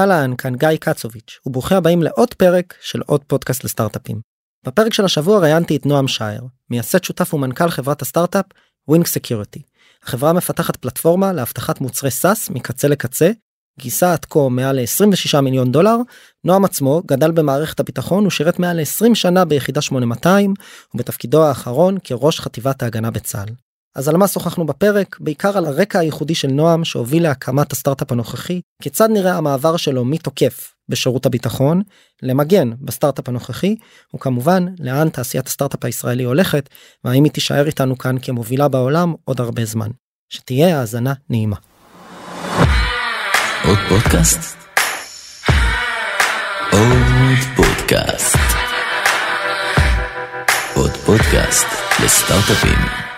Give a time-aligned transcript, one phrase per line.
[0.00, 4.20] אהלן, כאן גיא קצוביץ', וברוכים הבאים לעוד פרק של עוד פודקאסט לסטארט-אפים.
[4.66, 8.44] בפרק של השבוע ראיינתי את נועם שייר, מייסד שותף ומנכ"ל חברת הסטארט-אפ
[8.88, 9.62] Wing Security.
[10.04, 13.30] החברה מפתחת פלטפורמה לאבטחת מוצרי SaaS מקצה לקצה,
[13.78, 15.96] גייסה עד כה מעל ל-26 מיליון דולר,
[16.44, 20.54] נועם עצמו גדל במערכת הביטחון ושירת מעל 20 שנה ביחידה 8200,
[20.94, 23.67] ובתפקידו האחרון כראש חטיבת ההגנה בצה"ל.
[23.98, 25.16] אז על מה שוחחנו בפרק?
[25.20, 30.74] בעיקר על הרקע הייחודי של נועם שהוביל להקמת הסטארט-אפ הנוכחי, כיצד נראה המעבר שלו מתוקף
[30.88, 31.82] בשירות הביטחון
[32.22, 33.76] למגן בסטארט-אפ הנוכחי,
[34.14, 36.68] וכמובן לאן תעשיית הסטארט-אפ הישראלי הולכת,
[37.04, 39.88] והאם היא תישאר איתנו כאן כמובילה בעולם עוד הרבה זמן.
[40.28, 41.56] שתהיה האזנה נעימה.
[43.64, 44.56] עוד פודקאסט?
[46.72, 48.36] עוד פודקאסט.
[50.74, 51.66] עוד פודקאסט
[52.04, 53.17] לסטארט-אפים.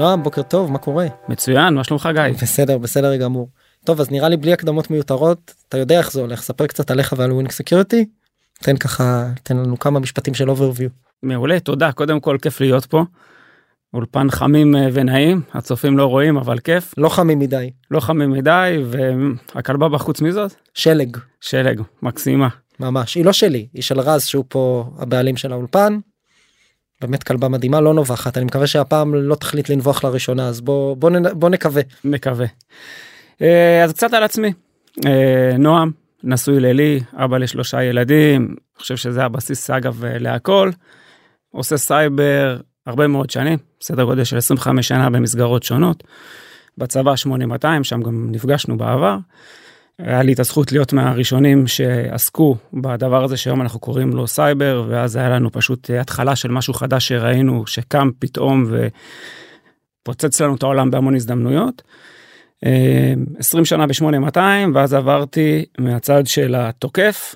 [0.00, 1.06] נועם בוקר טוב מה קורה?
[1.28, 2.22] מצוין מה שלומך גיא?
[2.42, 3.48] בסדר בסדר גמור.
[3.84, 7.14] טוב אז נראה לי בלי הקדמות מיותרות אתה יודע איך זה הולך ספר קצת עליך
[7.16, 8.06] ועל Wing Security.
[8.60, 10.88] תן ככה תן לנו כמה משפטים של overview.
[11.22, 11.92] מעולה תודה.
[11.92, 13.04] קודם כל כיף להיות פה.
[13.94, 16.94] אולפן חמים אה, ונעים הצופים לא רואים אבל כיף.
[16.96, 17.70] לא חמים מדי.
[17.90, 18.82] לא חמים מדי
[19.54, 21.16] והכלבה בחוץ מזאת שלג.
[21.40, 22.48] שלג מקסימה.
[22.80, 23.14] ממש.
[23.14, 25.98] היא לא שלי היא של רז שהוא פה הבעלים של האולפן.
[27.00, 31.10] באמת כלבה מדהימה לא נובחת אני מקווה שהפעם לא תחליט לנבוח לראשונה אז בוא בוא,
[31.32, 31.82] בוא נקווה.
[32.04, 32.46] נקווה.
[33.42, 34.52] אה, אז קצת על עצמי.
[35.06, 35.90] אה, נועם
[36.24, 40.70] נשוי ללי אבא לשלושה ילדים אני חושב שזה הבסיס אגב להכל.
[41.50, 46.04] עושה סייבר הרבה מאוד שנים סדר גודל של 25 שנה במסגרות שונות.
[46.78, 49.16] בצבא 8200 שם גם נפגשנו בעבר.
[50.04, 55.16] היה לי את הזכות להיות מהראשונים שעסקו בדבר הזה שהיום אנחנו קוראים לו סייבר ואז
[55.16, 58.72] היה לנו פשוט התחלה של משהו חדש שראינו שקם פתאום
[60.02, 61.82] ופוצץ לנו את העולם בהמון הזדמנויות.
[63.38, 64.38] 20 שנה ב-8200
[64.74, 67.34] ואז עברתי מהצד של התוקף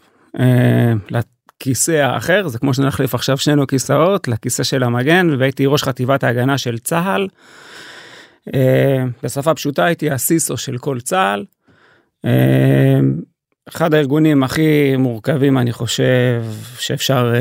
[1.10, 6.58] לכיסא האחר זה כמו שנחליף עכשיו שנינו כיסאות לכיסא של המגן והייתי ראש חטיבת ההגנה
[6.58, 7.28] של צה"ל.
[9.22, 11.44] בשפה פשוטה הייתי הסיסו של כל צה"ל.
[13.68, 16.44] אחד הארגונים הכי מורכבים אני חושב
[16.78, 17.32] שאפשר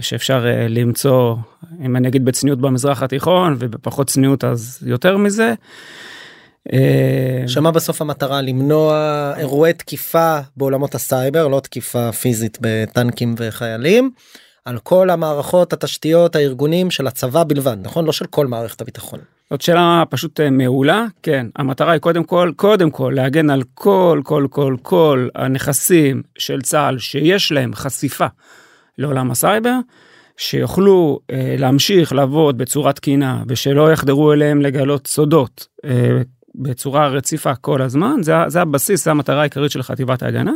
[0.00, 1.36] שאפשר למצוא
[1.84, 5.54] אם אני אגיד בצניעות במזרח התיכון ובפחות צניעות אז יותר מזה.
[7.46, 14.10] שמה בסוף המטרה למנוע אירועי תקיפה בעולמות הסייבר לא תקיפה פיזית בטנקים וחיילים.
[14.64, 19.20] על כל המערכות התשתיות הארגונים של הצבא בלבד נכון לא של כל מערכת הביטחון.
[19.52, 24.46] זאת שאלה פשוט מעולה כן המטרה היא קודם כל קודם כל להגן על כל כל
[24.50, 28.26] כל כל הנכסים של צה"ל שיש להם חשיפה
[28.98, 29.78] לעולם הסייבר
[30.36, 36.22] שיוכלו אה, להמשיך לעבוד בצורה תקינה ושלא יחדרו אליהם לגלות סודות אה,
[36.54, 40.52] בצורה רציפה כל הזמן זה, זה הבסיס זה המטרה העיקרית של חטיבת ההגנה.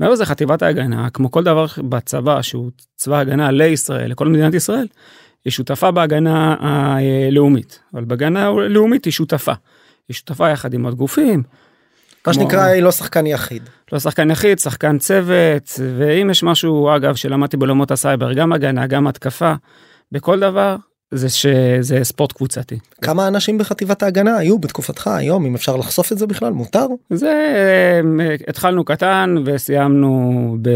[0.00, 4.86] מעבר לזה חטיבת ההגנה כמו כל דבר בצבא שהוא צבא הגנה לישראל לכל מדינת ישראל
[5.44, 9.52] היא שותפה בהגנה הלאומית אבל בהגנה הלאומית היא שותפה.
[10.08, 11.42] היא שותפה יחד עם עוד גופים.
[12.26, 13.62] מה שנקרא היא לא שחקן יחיד.
[13.92, 19.06] לא שחקן יחיד שחקן צוות ואם יש משהו אגב שלמדתי בעולמות הסייבר גם הגנה גם
[19.06, 19.54] התקפה
[20.12, 20.76] בכל דבר
[21.12, 22.78] זה שזה ספורט קבוצתי.
[23.02, 26.86] כמה אנשים בחטיבת ההגנה היו בתקופתך היום אם אפשר לחשוף את זה בכלל מותר?
[27.10, 27.60] זה
[28.48, 30.70] התחלנו קטן וסיימנו ב...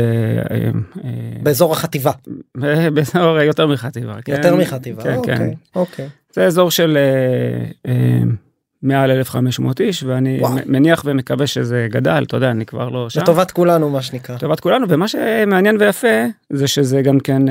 [1.43, 2.13] באזור החטיבה.
[2.95, 4.15] באזור יותר מחטיבה.
[4.29, 4.55] יותר כן?
[4.55, 5.51] מחטיבה, כן, אוקיי, כן.
[5.75, 6.09] אוקיי.
[6.33, 6.99] זה אזור של
[8.83, 10.55] מעל 1500 איש ואני וואו.
[10.67, 13.21] מניח ומקווה שזה גדל אתה יודע אני כבר לא שם.
[13.21, 14.35] לטובת כולנו מה שנקרא.
[14.37, 17.43] לטובת כולנו ומה שמעניין ויפה זה שזה גם כן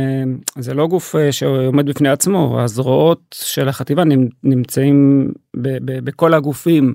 [0.59, 4.03] זה לא גוף שעומד בפני עצמו הזרועות של החטיבה
[4.43, 5.27] נמצאים
[5.57, 6.93] ב- ב- בכל הגופים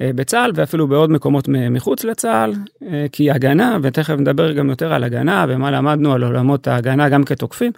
[0.00, 2.52] בצה"ל ואפילו בעוד מקומות מחוץ לצה"ל
[3.12, 7.72] כי הגנה ותכף נדבר גם יותר על הגנה ומה למדנו על עולמות ההגנה גם כתוקפים.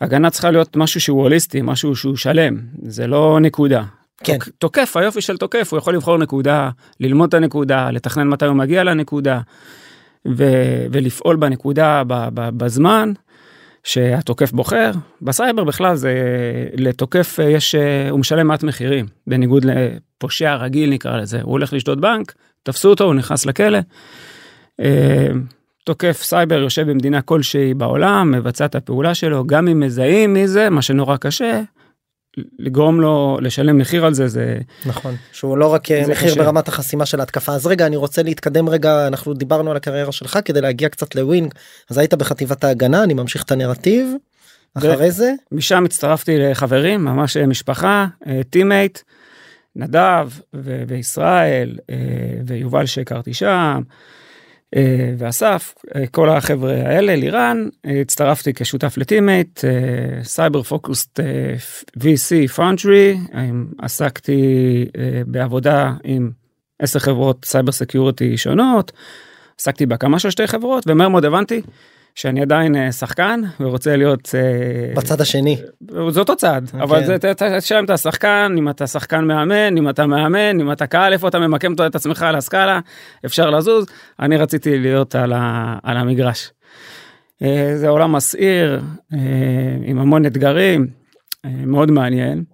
[0.00, 3.82] הגנה צריכה להיות משהו שהוא הוליסטי משהו שהוא שלם זה לא נקודה
[4.24, 4.38] כן.
[4.58, 6.70] תוקף היופי של תוקף הוא יכול לבחור נקודה
[7.00, 9.40] ללמוד את הנקודה לתכנן מתי הוא מגיע לנקודה
[10.28, 13.12] ו- ולפעול בנקודה ב- ב- בזמן
[13.84, 14.90] שהתוקף בוחר
[15.22, 16.14] בסייבר בכלל זה
[16.76, 17.74] לתוקף יש
[18.10, 23.04] הוא משלם מעט מחירים בניגוד לפושע רגיל נקרא לזה הוא הולך לשדוד בנק תפסו אותו
[23.04, 23.78] הוא נכנס לכלא.
[25.84, 30.82] תוקף סייבר יושב במדינה כלשהי בעולם מבצע את הפעולה שלו גם אם מזהים מזה מה
[30.82, 31.60] שנורא קשה
[32.58, 35.16] לגרום לו לשלם מחיר על זה זה נכון.
[35.32, 36.42] שהוא לא רק אה, מחיר קשה.
[36.42, 37.52] ברמת החסימה של ההתקפה.
[37.52, 41.21] אז רגע אני רוצה להתקדם רגע אנחנו דיברנו על הקריירה שלך כדי להגיע קצת ל
[41.21, 41.54] Wing.
[41.90, 44.08] אז היית בחטיבת ההגנה אני ממשיך את הנרטיב.
[44.74, 45.32] אחרי זה?
[45.52, 48.06] משם הצטרפתי לחברים ממש אה, משפחת
[48.50, 48.98] Team8
[49.76, 51.96] נדב ו- וישראל אה,
[52.46, 53.46] ויובל שהכרתי שם.
[53.46, 53.78] אה,
[55.18, 59.60] ואסף אה, כל החבר'ה האלה לירן אה, הצטרפתי כשותף ל Team8
[60.22, 61.20] cyber focused
[61.98, 63.18] VC foundry
[63.78, 66.30] עסקתי אה, בעבודה עם
[66.78, 68.92] עשר חברות cyber security שונות
[69.60, 71.62] עסקתי בהקמה של שתי חברות ומהר מאוד הבנתי
[72.14, 75.56] שאני עדיין אה, שחקן ורוצה להיות אה, בצד השני
[76.08, 76.80] זה אותו צעד כן.
[76.80, 77.16] אבל זה
[77.58, 81.28] תשאל אם אתה שחקן אם אתה שחקן מאמן אם אתה מאמן אם אתה קהל איפה
[81.28, 82.80] אתה ממקם את עצמך על הסקאלה
[83.26, 83.86] אפשר לזוז
[84.20, 86.50] אני רציתי להיות על, ה, על המגרש.
[87.42, 88.80] אה, זה עולם מסעיר
[89.84, 90.86] עם המון אתגרים
[91.44, 92.44] מאוד מעניין.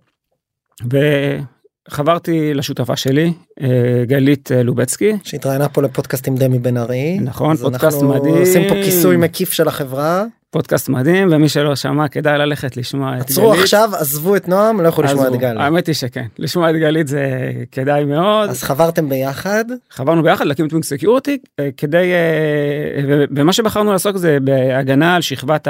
[1.90, 3.32] וחברתי לשותפה שלי
[3.62, 3.69] אה,
[4.06, 5.12] גלית אה, לובצקי.
[5.25, 7.19] שהתראיינה פה לפודקאסט עם דמי בן ארי.
[7.20, 8.37] נכון, פודקאסט אנחנו מדהים.
[8.37, 10.25] עושים פה כיסוי מקיף של החברה.
[10.50, 13.62] פודקאסט מדהים ומי שלא שמע כדאי ללכת לשמוע את עצרו גלית.
[13.62, 15.40] עכשיו עזבו את נועם לא יכול לשמוע את עזבו.
[15.40, 18.50] גל האמת היא שכן לשמוע את גלית זה כדאי מאוד.
[18.50, 19.64] אז חברתם ביחד?
[19.90, 21.38] חברנו ביחד להקים את Wing Security
[21.76, 25.69] כדי אה, ו- ומה שבחרנו לעסוק זה בהגנה על שכבת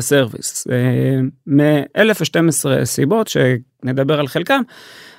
[0.00, 0.70] Service.
[0.72, 0.76] אה,
[1.46, 4.60] מאלף ושתים עשרה סיבות שנדבר על חלקם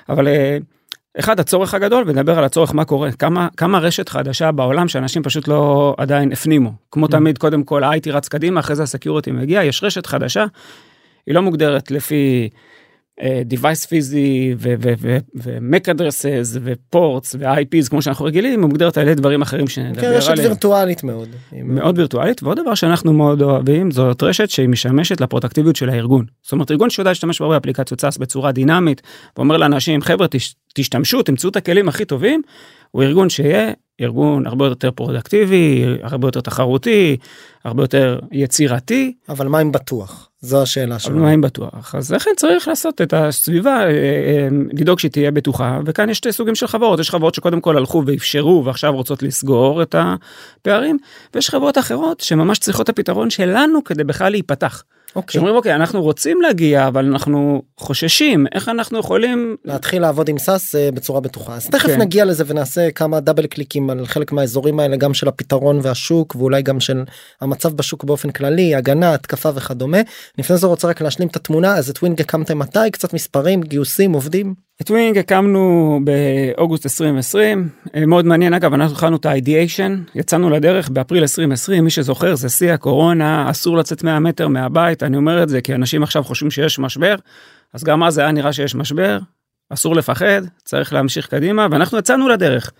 [0.08, 0.58] אבל אה,
[1.18, 5.48] אחד הצורך הגדול ונדבר על הצורך מה קורה כמה כמה רשת חדשה בעולם שאנשים פשוט
[5.48, 9.64] לא עדיין הפנימו כמו תמיד קודם כל ה-IT רץ קדימה אחרי זה ה security מגיע
[9.64, 10.44] יש רשת חדשה.
[11.26, 12.48] היא לא מוגדרת לפי
[13.22, 19.68] device פיזי ו-Mac addresses ו ports ו-IPs כמו שאנחנו רגילים, מוגדרת על ידי דברים אחרים
[19.68, 20.46] שנדבר כן, רשת עליהם.
[20.48, 21.28] וירטואלית מאוד.
[21.64, 26.24] מאוד וירטואלית ועוד דבר שאנחנו מאוד אוהבים זאת רשת שהיא משמשת לפרודקטיביות של הארגון.
[26.42, 29.02] זאת אומרת ארגון שיודע להשתמש בהרבה אפליקציות SaaS בצורה דינמית
[29.36, 32.42] ואומר לאנשים חבר'ה תש- תשתמשו תמצאו את הכלים הכי טובים
[32.90, 37.16] הוא ארגון שיהיה ארגון הרבה יותר פרודקטיבי הרבה יותר תחרותי
[37.64, 40.27] הרבה יותר יצירתי אבל מה עם בטוח?
[40.40, 41.18] זו השאלה אבל שלנו.
[41.18, 45.80] מה עם בטוח אז לכן צריך לעשות את הסביבה אה, אה, לדאוג שהיא תהיה בטוחה
[45.86, 49.82] וכאן יש שתי סוגים של חברות יש חברות שקודם כל הלכו ואפשרו ועכשיו רוצות לסגור
[49.82, 50.98] את הפערים
[51.34, 54.82] ויש חברות אחרות שממש צריכות את הפתרון שלנו כדי בכלל להיפתח.
[55.18, 55.32] אוקיי.
[55.32, 60.74] שאומרים אוקיי אנחנו רוצים להגיע אבל אנחנו חוששים איך אנחנו יכולים להתחיל לעבוד עם SaaS
[60.74, 62.00] אה, בצורה בטוחה אז תכף כן.
[62.00, 66.36] נגיע לזה ונעשה כמה double click ים על חלק מהאזורים האלה גם של הפתרון והשוק
[66.36, 67.04] ואולי גם של
[67.40, 69.98] המצב בשוק באופן כללי הגנה התקפה וכדומה.
[70.38, 74.12] לפני זה רוצה רק להשלים את התמונה אז את Wing הקמתם מתי קצת מספרים גיוסים
[74.12, 80.50] עובדים את Wing הקמנו באוגוסט 2020 אה, מאוד מעניין אגב אנחנו התחלנו את האידיאשן יצאנו
[80.50, 85.02] לדרך באפריל 2020 מי שזוכר זה שיא הקורונה אסור לצאת 100 מטר מהבית.
[85.02, 87.14] אני אומר את זה כי אנשים עכשיו חושבים שיש משבר
[87.74, 89.18] אז גם אז היה נראה שיש משבר.
[89.70, 92.72] אסור לפחד צריך להמשיך קדימה ואנחנו יצאנו לדרך.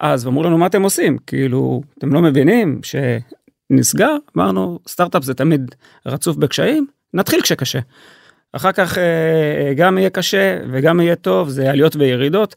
[0.00, 1.18] אז אמרו לנו מה אתם עושים?
[1.26, 4.16] כאילו אתם לא מבינים שנסגר?
[4.36, 5.74] אמרנו סטארט-אפ זה תמיד
[6.06, 7.78] רצוף בקשיים נתחיל כשקשה.
[8.52, 12.54] אחר כך אה, גם יהיה קשה וגם יהיה טוב זה עליות וירידות.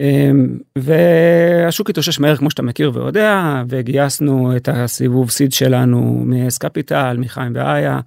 [0.00, 0.30] אה,
[0.78, 7.52] והשוק התאושש מהר כמו שאתה מכיר ויודע וגייסנו את הסיבוב סיד שלנו מאס קפיטל מחיים
[7.54, 8.00] ואיה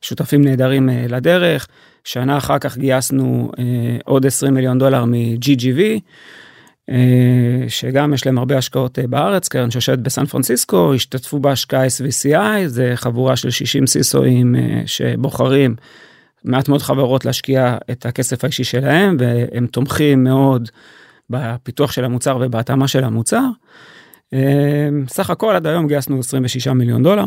[0.00, 1.68] שותפים נהדרים אה, לדרך
[2.04, 3.64] שנה אחר כך גייסנו אה,
[4.04, 5.80] עוד 20 מיליון דולר מ-GGV
[6.90, 12.66] אה, שגם יש להם הרבה השקעות אה, בארץ קרן שיושבת בסן פרנסיסקו השתתפו בהשקעה SVCI
[12.66, 15.76] זה חבורה של 60 סיסואים אה, שבוחרים
[16.44, 20.68] מעט מאוד חברות להשקיע את הכסף האישי שלהם והם תומכים מאוד
[21.30, 23.44] בפיתוח של המוצר ובהתאמה של המוצר.
[24.32, 27.24] אה, סך הכל עד היום גייסנו 26 מיליון דולר.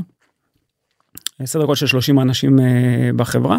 [1.45, 3.57] סדר גודל של 30 אנשים אה, בחברה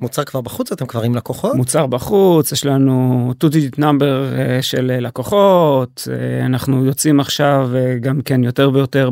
[0.00, 4.62] מוצר כבר בחוץ אתם כבר עם לקוחות מוצר בחוץ יש לנו 2 digit number אה,
[4.62, 6.08] של אה, לקוחות
[6.46, 9.10] אנחנו יוצאים עכשיו גם כן יותר ויותר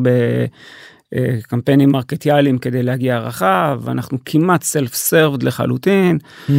[1.14, 6.19] בקמפיינים מרקטיאליים כדי להגיע רחב אנחנו כמעט סלף סרבד לחלוטין.
[6.49, 6.50] Hmm.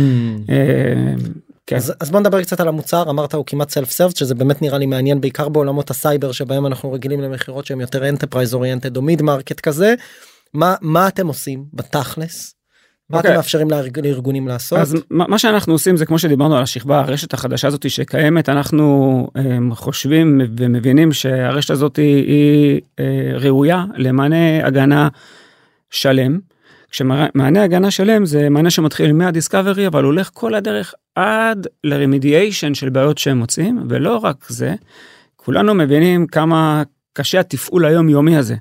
[0.50, 1.14] אה,
[1.68, 1.76] כן.
[1.76, 4.78] אז, אז בוא נדבר קצת על המוצר אמרת הוא כמעט self serve שזה באמת נראה
[4.78, 9.22] לי מעניין בעיקר בעולמות הסייבר שבהם אנחנו רגילים למכירות שהם יותר enterprise oriented או mid
[9.22, 9.96] market כזה
[10.54, 12.61] מה מה אתם עושים בתכלס.
[13.12, 13.36] מה אתם אוקיי.
[13.36, 14.80] מאפשרים לארג, לארגונים לעשות.
[14.80, 19.76] אז מה שאנחנו עושים זה כמו שדיברנו על השכבה הרשת החדשה הזאת שקיימת אנחנו הם,
[19.76, 25.08] חושבים ומבינים שהרשת הזאת היא, היא אה, ראויה למענה הגנה
[25.90, 26.40] שלם.
[26.92, 33.18] כשמענה הגנה שלם זה מענה שמתחיל מהדיסקאברי אבל הולך כל הדרך עד לרמידיאשן של בעיות
[33.18, 34.74] שהם מוצאים ולא רק זה
[35.36, 38.56] כולנו מבינים כמה קשה התפעול היומיומי הזה.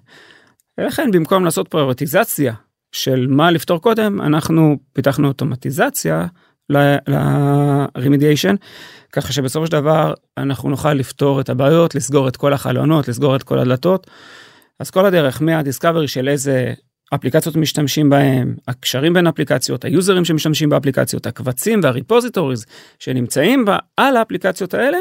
[0.79, 2.55] ולכן במקום לעשות פריורטיזציה
[2.93, 6.27] של מה לפתור קודם אנחנו פיתחנו אוטומטיזציה
[6.71, 8.57] ל-remediation,
[9.13, 13.43] ככה שבסופו של דבר אנחנו נוכל לפתור את הבעיות, לסגור את כל החלונות, לסגור את
[13.43, 14.07] כל הדלתות.
[14.81, 16.75] אז כל הדרך מהדיסקאברי של איזה
[17.15, 22.67] אפליקציות משתמשים בהם, הקשרים בין אפליקציות, היוזרים שמשתמשים באפליקציות, הקבצים והריפוזיטוריז
[22.99, 24.99] שנמצאים בה על האפליקציות האלה,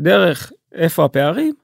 [0.00, 1.54] דרך איפה הפערים,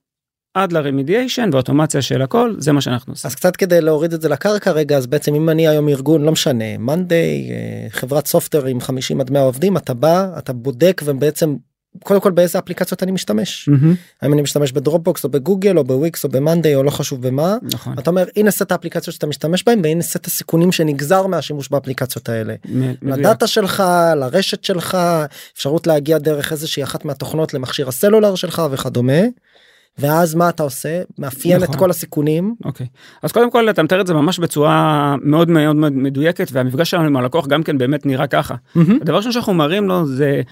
[0.55, 3.29] עד לרמידיאשן ואוטומציה של הכל זה מה שאנחנו עושים.
[3.29, 6.33] אז קצת כדי להוריד את זה לקרקע רגע אז בעצם אם אני היום ארגון לא
[6.33, 7.51] משנה מאנדיי
[7.91, 11.57] חברת סופטר עם 50 עד 100 עובדים אתה בא אתה בודק ובעצם
[12.05, 15.85] קודם כל באיזה אפליקציות אני משתמש מהמם, האם אני משתמש ב Dropbox או בגוגל או
[15.85, 17.99] בוויקס או ב Monday או לא חשוב במה נכון.
[17.99, 22.55] אתה אומר הנה סט האפליקציות שאתה משתמש בהם והנה סט הסיכונים שנגזר מהשימוש באפליקציות האלה.
[22.69, 22.93] מ-.
[23.03, 23.83] ל data שלך
[24.17, 24.99] לרשת שלך
[25.55, 29.23] אפשרות להגיע דרך איזושהי אחת מהתוכנות למכשיר הסלולר שלך וכדומה.
[30.01, 31.75] ואז מה אתה עושה מאפיין נכון.
[31.75, 32.87] את כל הסיכונים אוקיי
[33.23, 37.07] אז קודם כל אתה מתאר את זה ממש בצורה מאוד מאוד מאוד מדויקת והמפגש שלנו
[37.07, 38.55] עם הלקוח גם כן באמת נראה ככה.
[38.77, 40.43] הדבר ראשון שאנחנו מראים לו זה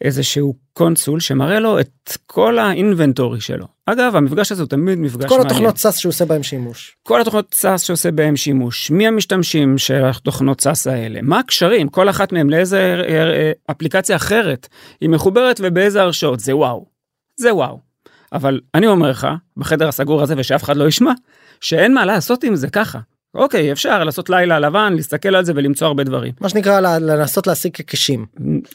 [0.00, 3.66] איזשהו console שמראה לו את כל ה inventory שלו.
[3.86, 5.46] אגב המפגש הזה הוא תמיד מפגש כל מעניין.
[5.46, 6.96] התוכנות SaaS שהוא עושה בהם שימוש.
[7.02, 12.10] כל התוכנות SaaS שעושה בהם שימוש, מי המשתמשים של התוכנות SaaS האלה, מה הקשרים, כל
[12.10, 14.68] אחת מהם לאיזה אה, אה, אפליקציה אחרת
[15.00, 16.86] היא מחוברת ובאיזה הרשאות, זה וואו.
[17.36, 17.89] זה וואו.
[18.32, 21.12] אבל אני אומר לך, בחדר הסגור הזה ושאף אחד לא ישמע,
[21.60, 22.98] שאין מה לעשות עם זה ככה.
[23.34, 26.32] אוקיי, אפשר לעשות לילה לבן, להסתכל על זה ולמצוא הרבה דברים.
[26.40, 28.26] מה שנקרא לנסות להסיק היקשים.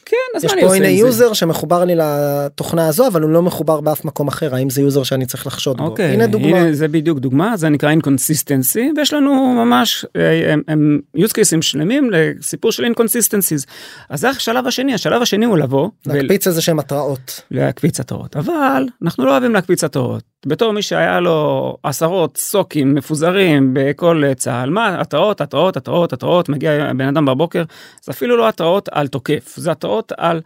[0.04, 1.00] כן, אז יש מה אני פה עושה הנה עם זה?
[1.00, 5.02] יוזר שמחובר לי לתוכנה הזו אבל הוא לא מחובר באף מקום אחר האם זה user
[5.02, 5.84] שאני צריך לחשוד בו.
[5.84, 6.58] אוקיי, הנה דוגמה.
[6.58, 12.10] הנה זה בדיוק דוגמה, זה נקרא inconsistency, ויש לנו ממש אה, הם, use cases שלמים
[12.12, 13.66] לסיפור של inconsistencies.
[14.08, 17.40] אז זה השלב השני, השלב השני הוא לבוא להקפיץ איזה שהם התראות.
[17.50, 20.35] ולהקפיץ התראות, אבל אנחנו לא אוהבים להקפיץ התראות.
[20.46, 26.12] בתור מי שהיה לו עשרות SOC ים מפוזרים בכל אה, צה"ל, מה התראות, התראות, התראות,
[26.12, 27.62] התראות, מגיע בן אדם בבוקר,
[28.02, 30.40] זה אפילו לא התראות על תוקף, זה התראות על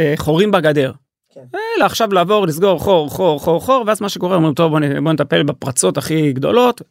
[0.00, 0.92] אה, חורים בגדר.
[1.34, 1.40] כן.
[1.78, 5.12] אלא עכשיו לעבור לסגור חור חור חור חור ואז מה שקורה אומרים טוב בוא, בוא
[5.12, 6.82] נטפל בפרצות הכי גדולות.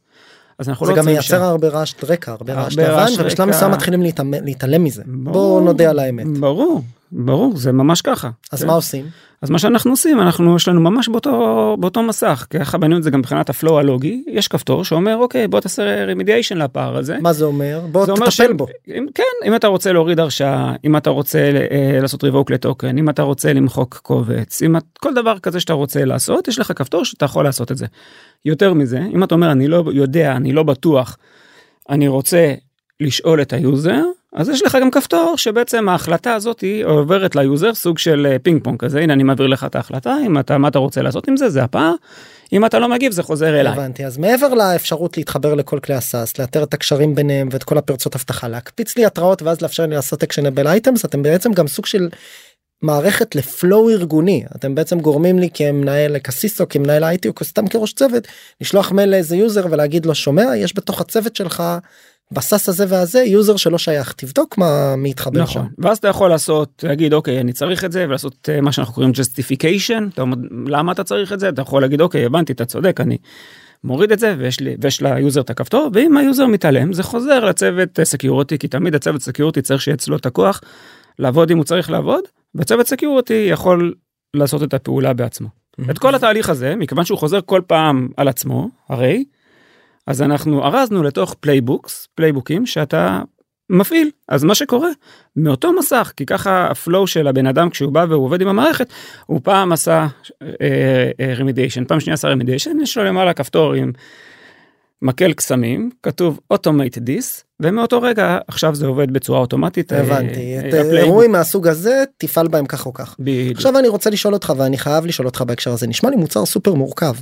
[0.59, 1.41] אז אנחנו זה לא גם מייצר שם.
[1.41, 3.49] הרבה רעש רקע הרבה רעש לבן ובשלב.
[3.49, 5.03] מסוים מתחילים להתעלם- להתעלם מזה.
[5.05, 6.27] ברור, בואו נודה על האמת.
[6.37, 6.81] ברור
[7.15, 8.29] ברור זה ממש ככה.
[8.51, 8.67] אז כן.
[8.67, 9.05] מה עושים?
[9.41, 13.11] אז מה שאנחנו עושים אנחנו יש לנו ממש באותו באותו מסך ככה בנינו את זה
[13.11, 17.17] גם מבחינת ה flow הלוגי יש כפתור שאומר אוקיי בוא תעשה remediation לפער הזה.
[17.21, 17.81] מה זה אומר?
[17.91, 18.65] בוא זה אומר תטפל שאם- בו.
[18.87, 21.39] אם, כן אם אתה רוצה להוריד הרשאה אם אתה רוצה
[21.71, 25.59] אה, לעשות revoke ל token אם אתה רוצה למחוק קובץ אם את, כל דבר כזה
[25.59, 27.85] שאתה רוצה לעשות יש לך כפתור שאתה יכול לעשות את זה.
[28.45, 31.17] יותר מזה אם אתה אומר אני לא יודע אני לא בטוח
[31.89, 32.53] אני רוצה
[32.99, 37.43] לשאול את ה user אז יש לך גם כפתור שבעצם ההחלטה הזאת היא עוברת ל
[37.43, 38.99] user סוג של אה, פינג פונג כזה.
[38.99, 41.49] הנה אני מעביר לך את ההחלטה אם אתה מה אתה רוצה לעשות עם זה?
[41.49, 41.93] זה הפער.
[42.53, 43.73] אם אתה לא מגיב זה חוזר אליי.
[43.73, 44.05] הבנתי.
[44.05, 48.15] אז מעבר לאפשרות להתחבר לכל כלי ה SaaS לאתר את הקשרים ביניהם ואת כל הפרצות
[48.15, 52.09] אבטחה להקפיץ לי התראות ואז לאפשר לי לעשות actionable items אתם בעצם גם סוג של
[52.81, 54.43] מערכת ל flow ארגוני.
[54.55, 58.27] אתם בעצם גורמים לי כמנהל כ CISO כמנהל IT או סתם כראש צוות
[58.61, 61.63] לשלוח מייל לאיזה user ולהגיד לו שומע יש בתוך הצוות שלך
[62.33, 64.13] ב SaaS הזה והזה user שלא שייך.
[64.17, 65.59] תבדוק מה מי יתחבר שם.
[65.59, 68.93] נכון ואז אתה יכול לעשות להגיד אוקיי אני צריך את זה ולעשות אה, מה שאנחנו
[68.93, 70.13] קוראים justification.
[70.13, 70.37] אתה אומר,
[70.67, 71.49] למה אתה צריך את זה?
[71.49, 73.17] אתה יכול להגיד אוקיי הבנתי אתה צודק אני
[73.83, 77.03] מוריד את זה ויש לי ויש ל user את הכפתור ואם ה user מתעלם זה
[77.03, 80.61] חוזר לצוות security כי תמיד הצוות security צריך שיהיה אצלו את הכוח
[81.19, 82.23] לעבוד אם הוא צריך לעבוד
[82.55, 83.93] וצוות security יכול
[84.33, 85.47] לעשות את הפעולה בעצמו.
[85.89, 89.23] את כל התהליך הזה מכיוון שהוא חוזר כל פעם על עצמו הרי
[90.07, 93.21] אז אנחנו ארזנו לתוך playbooks playbook ים שאתה
[93.69, 94.89] מפעיל אז מה שקורה
[95.35, 98.87] מאותו מסך כי ככה ה flow של הבן אדם כשהוא בא והוא עובד עם המערכת
[99.25, 100.07] הוא פעם עשה
[101.37, 103.91] remediation פעם שנייה עשה remediation יש לו למעלה כפתור עם
[105.03, 109.93] מקל קסמים כתוב automate this ומאותו רגע עכשיו זה עובד בצורה אוטומטית.
[109.93, 110.73] אה, הבנתי אה, את.
[110.73, 113.15] אירועים מהסוג הזה תפעל בהם כך או כך.
[113.19, 113.57] בדיוק.
[113.57, 116.73] עכשיו אני רוצה לשאול אותך ואני חייב לשאול אותך בהקשר הזה נשמע לי מוצר סופר
[116.73, 117.13] מורכב.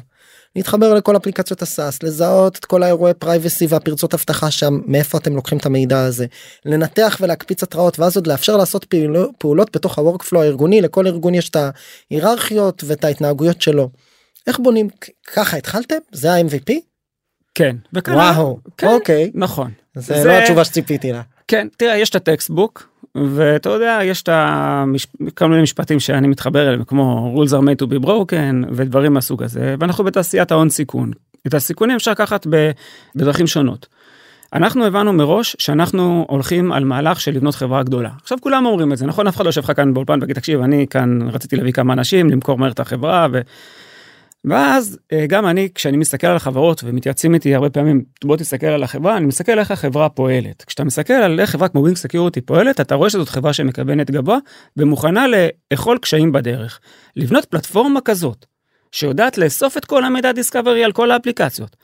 [0.55, 5.35] להתחבר לכל אפליקציות ה SaaS לזהות את כל האירועי privacy והפרצות אבטחה שם מאיפה אתם
[5.35, 6.25] לוקחים את המידע הזה
[6.65, 11.33] לנתח ולהקפיץ התראות ואז עוד לאפשר לעשות פעילו, פעולות בתוך ה workflow הארגוני לכל ארגון
[11.35, 11.57] יש את
[12.11, 13.89] ההיררכיות ואת ההתנהגויות שלו.
[14.47, 14.87] איך בונים
[15.33, 16.73] ככה התחלתם זה ה-MVP?
[17.55, 17.75] כן.
[17.93, 19.71] וכאן- וואו כן, אוקיי נכון.
[19.95, 21.21] זה לא התשובה שציפיתי לה.
[21.47, 25.07] כן, תראה, יש את ה textbook, ואתה יודע, יש את המש...
[25.33, 29.43] כל מיני משפטים שאני מתחבר אליהם, כמו rules are made to be broken, ודברים מהסוג
[29.43, 31.11] הזה, ואנחנו בתעשיית ההון סיכון.
[31.47, 32.71] את הסיכונים אפשר לקחת ב...
[33.15, 33.87] בדרכים שונות.
[34.53, 38.09] אנחנו הבנו מראש שאנחנו הולכים על מהלך של לבנות חברה גדולה.
[38.21, 39.27] עכשיו כולם אומרים את זה, נכון?
[39.27, 42.29] אף אחד לא יושב לך כאן באולפן ויגיד, תקשיב, אני כאן רציתי להביא כמה אנשים,
[42.29, 43.41] למכור מהר את החברה, ו...
[44.45, 48.83] ואז אה, גם אני כשאני מסתכל על החברות ומתייעצים איתי הרבה פעמים בוא תסתכל על
[48.83, 52.81] החברה אני מסתכל איך החברה פועלת כשאתה מסתכל על איך חברה כמו ווינג סקיוריטי פועלת
[52.81, 54.37] אתה רואה שזאת חברה שמכוונת גבוה
[54.77, 56.79] ומוכנה לאכול קשיים בדרך.
[57.15, 58.45] לבנות פלטפורמה כזאת
[58.91, 61.75] שיודעת לאסוף את כל המידע discovery על כל האפליקציות.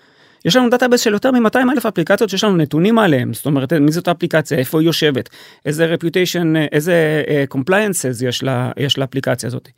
[0.46, 3.92] יש לנו database של יותר מ-200 אלף אפליקציות שיש לנו נתונים עליהם זאת אומרת מי
[3.92, 5.30] זאת האפליקציה איפה היא יושבת
[5.66, 9.70] איזה reputation איזה compliances יש לה יש לאפליקציה הזאת.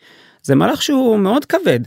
[0.43, 1.79] זה מהלך שהוא מאוד כבד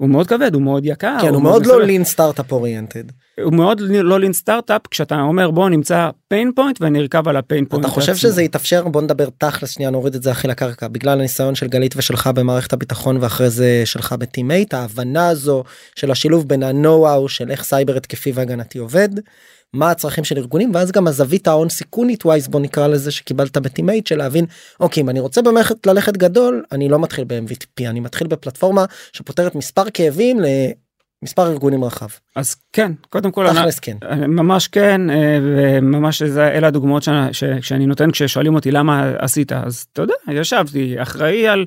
[0.00, 3.04] הוא מאוד כבד הוא מאוד יקר כן, הוא מאוד לא lean סטארט-אפ oriented.
[3.42, 7.64] הוא מאוד לא lean סטארט-אפ כשאתה אומר בוא נמצא pain point ונרכב על ה pain
[7.64, 7.84] point.
[7.84, 11.54] אתה חושב שזה יתאפשר בוא נדבר תכלס שנייה נוריד את זה הכי לקרקע בגלל הניסיון
[11.54, 17.28] של גלית ושלך במערכת הביטחון ואחרי זה שלך בטימייט ההבנה הזו של השילוב בין ה-know-how
[17.28, 19.08] של איך סייבר התקפי והגנתי עובד.
[19.72, 24.06] מה הצרכים של ארגונים ואז גם הזווית ההון סיכונית wise בוא נקרא לזה שקיבלת בטימייט
[24.06, 24.46] של להבין
[24.80, 29.54] אוקיי אם אני רוצה במערכת ללכת גדול אני לא מתחיל ב-MVP אני מתחיל בפלטפורמה שפותרת
[29.54, 30.40] מספר כאבים
[31.22, 32.08] למספר ארגונים רחב.
[32.36, 33.96] אז כן קודם כל תכלס כן.
[34.28, 39.86] ממש כן אה, וממש זה אלה הדוגמאות שאני, שאני נותן כששואלים אותי למה עשית אז
[39.92, 41.66] אתה יודע ישבתי אחראי על.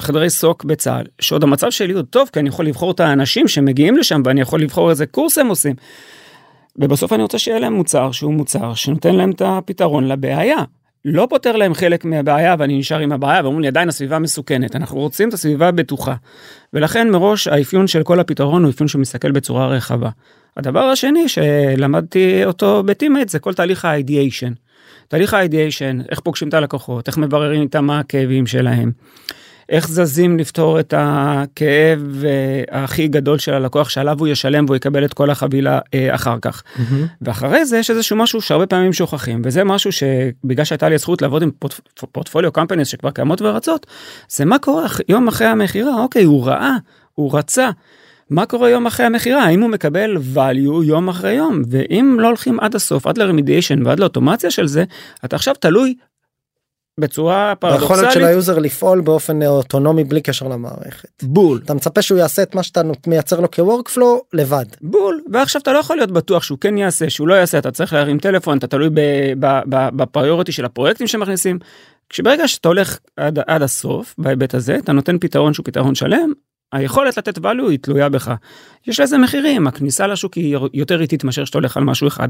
[0.00, 3.96] חדרי סוק בצה"ל שעוד המצב שלי הוא טוב כי אני יכול לבחור את האנשים שמגיעים
[3.96, 5.74] לשם ואני יכול לבחור איזה קורס הם עושים.
[6.76, 10.58] ובסוף אני רוצה שיהיה להם מוצר שהוא מוצר שנותן להם את הפתרון לבעיה.
[11.04, 14.98] לא פותר להם חלק מהבעיה ואני נשאר עם הבעיה ואומרים לי עדיין הסביבה מסוכנת אנחנו
[14.98, 16.14] רוצים את הסביבה הבטוחה.
[16.72, 20.10] ולכן מראש האפיון של כל הפתרון הוא אפיון שמסתכל בצורה רחבה.
[20.56, 24.52] הדבר השני שלמדתי אותו בטימט זה כל תהליך האידיאשן.
[25.08, 28.92] תהליך האידיאשן איך פוגשים את הלקוחות איך מבררים איתם מה הכאבים שלהם.
[29.68, 35.04] איך זזים לפתור את הכאב אה, הכי גדול של הלקוח שעליו הוא ישלם והוא יקבל
[35.04, 36.62] את כל החבילה אה, אחר כך.
[36.62, 36.80] Mm-hmm.
[37.22, 41.42] ואחרי זה יש איזשהו משהו שהרבה פעמים שוכחים וזה משהו שבגלל שהייתה לי הזכות לעבוד
[41.42, 41.80] עם פורט,
[42.12, 43.86] פורטפוליו קמפניס שכבר קיימות ורצות
[44.28, 46.76] זה מה קורה יום אחרי המכירה אוקיי הוא ראה
[47.14, 47.70] הוא רצה.
[48.30, 52.60] מה קורה יום אחרי המכירה האם הוא מקבל value יום אחרי יום ואם לא הולכים
[52.60, 54.84] עד הסוף עד ל remediation ועד לאוטומציה של זה
[55.24, 55.94] אתה עכשיו תלוי
[57.00, 57.90] בצורה פרדוקסלית.
[57.90, 61.22] היכולת של ה user לפעול באופן אוטונומי בלי קשר למערכת.
[61.22, 61.60] בול.
[61.64, 64.64] אתה מצפה שהוא יעשה את מה שאתה מייצר לו כ workflow לבד.
[64.80, 65.20] בול.
[65.32, 68.18] ועכשיו אתה לא יכול להיות בטוח שהוא כן יעשה שהוא לא יעשה אתה צריך להרים
[68.18, 68.90] טלפון אתה תלוי
[69.96, 71.58] ב priority של הפרויקטים שמכניסים.
[72.08, 76.32] כשברגע שאתה הולך עד, עד הסוף בהיבט הזה אתה נותן פתרון שהוא פתרון שלם
[76.72, 78.34] היכולת לתת value היא תלויה בך.
[78.86, 82.28] יש לזה מחירים הכניסה לשוק היא יותר איטית מאשר שאתה הולך על משהו אחד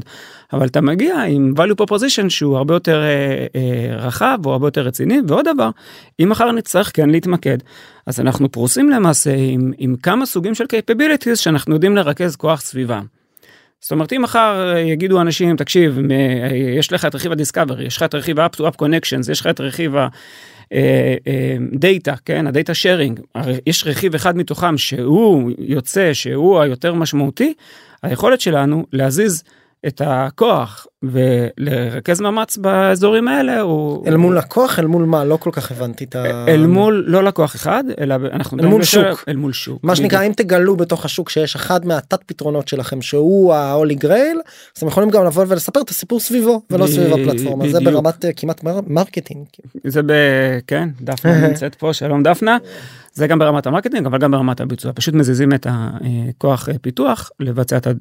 [0.53, 4.81] אבל אתה מגיע עם value proposition שהוא הרבה יותר אה, אה, רחב או הרבה יותר
[4.81, 5.69] רציני ועוד דבר
[6.19, 7.57] אם מחר נצטרך כן להתמקד
[8.05, 13.05] אז אנחנו פרוסים למעשה עם, עם כמה סוגים של capabilities שאנחנו יודעים לרכז כוח סביבם.
[13.81, 15.99] זאת אומרת אם מחר יגידו אנשים תקשיב
[16.77, 19.47] יש לך את רכיב הדיסקאברי יש לך את רכיב ה-up to up connections יש לך
[19.47, 19.95] את רכיב.
[21.71, 22.47] data אה, כן?
[22.47, 23.19] ה data sharing
[23.67, 27.53] יש רכיב אחד מתוכם שהוא יוצא שהוא היותר משמעותי
[28.03, 29.43] היכולת שלנו להזיז
[29.87, 35.25] את הכוח ולרכז מאמץ באזורים האלה הוא אל מול לקוח אל מול מה?
[35.25, 36.45] לא כל כך הבנתי את ה...
[36.47, 39.23] אל מול לא לקוח אחד אלא אנחנו אל מול שוק.
[39.27, 43.53] אל מול שוק מה שנקרא אם תגלו בתוך השוק שיש אחד מהתת פתרונות שלכם שהוא
[43.53, 44.37] ה holy grail
[44.75, 47.69] אז אתם יכולים גם לבוא ולספר את הסיפור סביבו ולא סביב הפלטפורמה.
[47.69, 49.45] זה ברמת אה, כמעט marketing.
[49.83, 50.01] זה
[50.67, 52.57] כן דפנה נמצאת פה שלום דפנה.
[53.13, 57.31] זה גם ברמת ה marketing אבל גם ברמת הביצוע פשוט מזיזים את הכוח אה, פיתוח
[57.39, 57.91] לבצע את ה...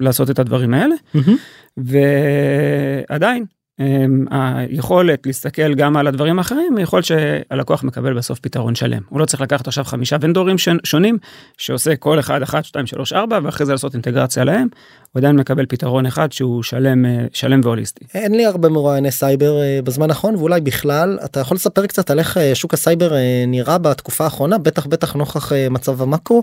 [0.00, 1.30] לעשות את הדברים האלה mm-hmm.
[3.08, 3.44] ועדיין
[4.30, 9.40] היכולת להסתכל גם על הדברים האחרים יכול שהלקוח מקבל בסוף פתרון שלם הוא לא צריך
[9.40, 11.18] לקחת עכשיו חמישה vendorים שונים
[11.58, 14.68] שעושה כל אחד אחת שתיים שלוש ארבע ואחרי זה לעשות אינטגרציה להם
[15.12, 18.04] הוא עדיין מקבל פתרון אחד שהוא שלם אה, שלם והוליסטי.
[18.14, 22.18] אין לי הרבה מרואייני סייבר אה, בזמן האחרון ואולי בכלל אתה יכול לספר קצת על
[22.18, 23.12] איך אה, שוק הסייבר
[23.46, 26.42] נראה בתקופה האחרונה בטח בטח נוכח מצב המקרו.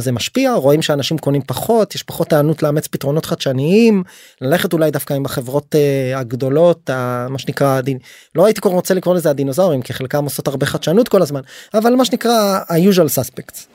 [0.00, 4.02] זה משפיע רואים שאנשים קונים פחות יש פחות הענות לאמץ פתרונות חדשניים
[4.40, 5.78] ללכת אולי דווקא עם החברות uh,
[6.18, 6.92] הגדולות uh,
[7.30, 7.98] מה שנקרא הדין
[8.34, 11.40] לא הייתי קורא רוצה לקרוא לזה הדינוזאורים כי חלקם עושות הרבה חדשנות כל הזמן
[11.74, 13.66] אבל מה שנקרא ה-usual suspects.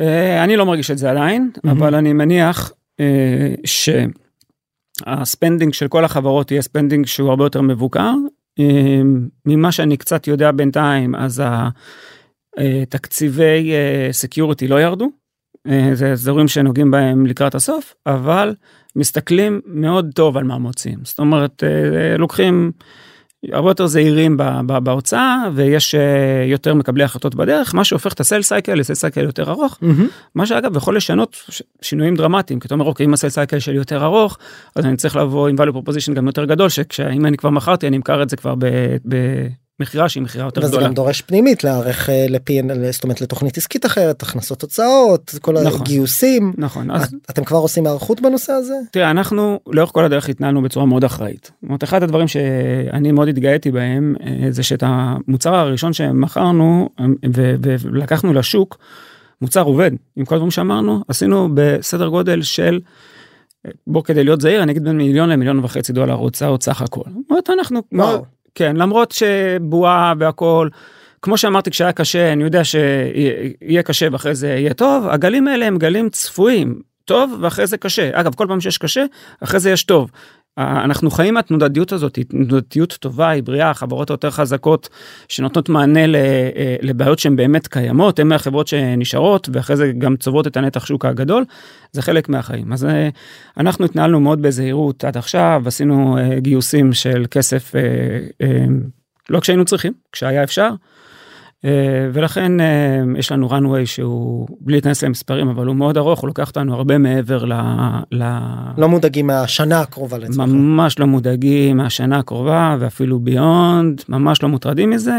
[0.44, 1.70] אני לא מרגיש את זה עדיין mm-hmm.
[1.70, 3.04] אבל אני מניח uh,
[5.06, 8.12] שה spending של כל החברות יהיה spending שהוא הרבה יותר מבוקר
[8.60, 8.62] uh,
[9.46, 11.42] ממה שאני קצת יודע בינתיים אז
[12.58, 13.72] התקציבי
[14.12, 15.25] security לא ירדו.
[15.68, 18.54] אה, זה אזורים שנוגעים בהם לקראת הסוף אבל
[18.96, 22.72] מסתכלים מאוד טוב על מה מוצאים זאת אומרת אה, לוקחים
[23.52, 24.36] הרבה יותר זהירים
[24.82, 28.94] בהוצאה ויש אה, יותר מקבלי החלטות בדרך מה שהופך את ה sale cycle ל sale
[28.94, 30.02] cycle יותר ארוך mm-hmm.
[30.34, 31.36] מה שאגב יכול לשנות
[31.82, 34.38] שינויים דרמטיים כי אתה אומר אוקיי אם הסל סייקל שלי יותר ארוך
[34.76, 37.96] אז אני צריך לבוא עם value proposition גם יותר גדול שכשאם אני כבר מכרתי אני
[37.96, 38.54] אמכר את זה כבר
[39.80, 40.86] מכירה שהיא מכירה יותר וזה גדולה.
[40.86, 45.80] גם דורש פנימית להיערך אה, ל-P&L, זאת אומרת לתוכנית עסקית אחרת, הכנסות הוצאות, כל נכון.
[45.80, 46.52] הגיוסים.
[46.58, 48.74] נכון, אז את- אתם כבר עושים הערכות בנושא הזה?
[48.90, 51.44] תראה, אנחנו לאורך כל הדרך התנהלנו בצורה מאוד אחראית.
[51.44, 57.04] זאת אומרת, אחד הדברים שאני מאוד התגאיתי בהם, אה, זה שאת המוצר הראשון שמכרנו אה,
[57.34, 58.78] ו- ו- ולקחנו לשוק,
[59.42, 62.80] מוצר עובד, עם כל הדברים שאמרנו, עשינו בסדר גודל של,
[63.66, 67.00] אה, בוא כדי להיות זהיר, אני אגיד בין מיליון למיליון וחצי דולר הוצאות סך הכל.
[67.48, 68.24] אנחנו, וואו.
[68.56, 70.68] כן, למרות שבועה והכל,
[71.22, 75.78] כמו שאמרתי כשהיה קשה, אני יודע שיהיה קשה ואחרי זה יהיה טוב, הגלים האלה הם
[75.78, 78.10] גלים צפויים, טוב ואחרי זה קשה.
[78.12, 79.04] אגב, כל פעם שיש קשה,
[79.40, 80.10] אחרי זה יש טוב.
[80.58, 84.88] אנחנו חיים מהתנודתיות הזאת, תנודתיות טובה, היא בריאה, החברות היותר חזקות
[85.28, 90.56] שנותנות מענה אה, לבעיות שהן באמת קיימות, הן מהחברות שנשארות ואחרי זה גם צוברות את
[90.56, 91.44] הנתח שוק הגדול,
[91.92, 92.72] זה חלק מהחיים.
[92.72, 93.08] אז אה,
[93.56, 97.72] אנחנו התנהלנו מאוד בזהירות עד עכשיו, עשינו אה, גיוסים של כסף
[99.30, 100.70] לא כשהיינו צריכים, כשהיה אפשר.
[101.66, 106.28] אה, ולכן אה, יש לנו runway שהוא בלי להיכנס למספרים אבל הוא מאוד ארוך הוא
[106.28, 107.52] לוקח אותנו הרבה מעבר ל...
[108.12, 108.22] ל...
[108.78, 110.48] לא מודאגים מהשנה הקרובה לצורך.
[110.48, 115.18] ממש לא מודאגים מהשנה הקרובה ואפילו ביונד ממש לא מוטרדים מזה.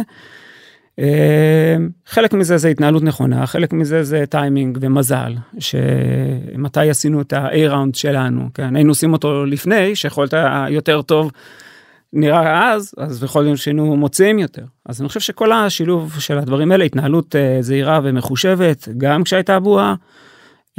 [0.99, 7.57] אה, חלק מזה זה התנהלות נכונה חלק מזה זה טיימינג ומזל שמתי עשינו את ה-A
[7.57, 10.33] ראונד שלנו כן היינו עושים אותו לפני שיכולת
[10.69, 11.31] יותר טוב
[12.13, 16.71] נראה אז אז יכול להיות שהיינו מוצאים יותר אז אני חושב שכל השילוב של הדברים
[16.71, 19.95] האלה התנהלות אה, זהירה ומחושבת גם כשהייתה בועה.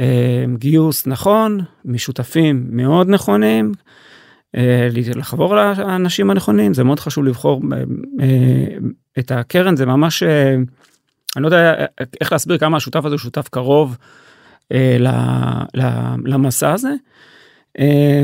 [0.01, 3.71] אה, גיוס נכון משותפים מאוד נכונים.
[4.55, 7.77] אה, לחבור לאנשים הנכונים זה מאוד חשוב לבחור אה,
[8.21, 8.77] אה,
[9.19, 10.55] את הקרן זה ממש אה,
[11.35, 11.85] אני לא יודע
[12.21, 13.97] איך להסביר כמה השותף הזה הוא שותף קרוב
[14.71, 16.93] אה, ל- ל- למסע הזה.
[17.79, 18.23] אה,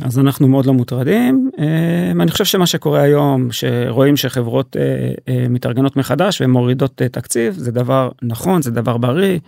[0.00, 1.50] אז אנחנו מאוד לא מוטרדים.
[1.58, 7.72] אה, אני חושב שמה שקורה היום שרואים שחברות אה, אה, מתארגנות מחדש ומורידות תקציב זה
[7.72, 9.38] דבר נכון זה דבר בריא.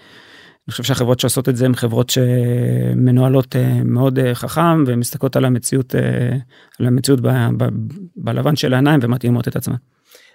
[0.68, 5.94] אני חושב שהחברות שעושות את זה הן חברות שמנוהלות מאוד חכם ומסתכלות על המציאות
[6.80, 7.64] על המציאות ב, ב,
[8.16, 9.74] בלבן של העיניים ומתאימות את עצמן.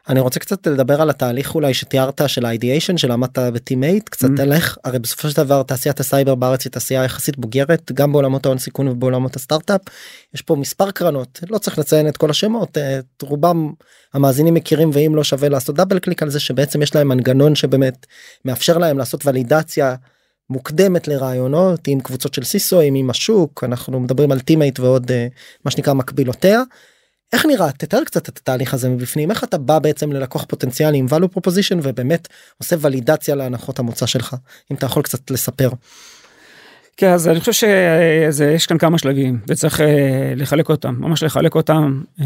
[0.10, 4.42] אני רוצה קצת לדבר על התהליך אולי שתיארת של ה ideation שלמדת בטימייט קצת Mm.
[4.42, 8.46] על איך הרי בסופו של דבר תעשיית הסייבר בארץ היא תעשייה יחסית בוגרת גם בעולמות
[8.46, 9.82] ההון סיכון ובעולמות הסטארט-אפ.
[10.34, 13.72] יש פה מספר קרנות לא צריך לציין את כל השמות את רובם
[14.14, 18.06] המאזינים מכירים ואם לא שווה לעשות double click על זה שבעצם יש להם מנגנון שבאמת
[18.46, 19.96] מאפשר להם לעשות ולידציה
[20.50, 25.28] מוקדמת לרעיונות עם קבוצות של CISOאים עם השוק אנחנו מדברים על טימייט ועוד אה,
[25.66, 26.64] מה שנקרא מקבילותיה.
[27.34, 27.72] איך נראה?
[27.72, 29.32] תתאר קצת את התהליך הזה מבפנים.
[29.32, 34.36] איך אתה בא בעצם ללקוח פוטנציאלי עם value proposition ובאמת עושה ולידציה להנחות המוצא שלך?
[34.72, 35.70] אם אתה יכול קצת לספר.
[36.98, 37.52] כן אז אני חושב
[38.32, 42.26] שיש כאן כמה שלבים וצריך אה, לחלק אותם ממש לחלק אותם אה,